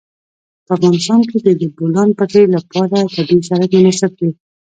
[0.65, 4.29] په افغانستان کې د د بولان پټي لپاره طبیعي شرایط مناسب دي.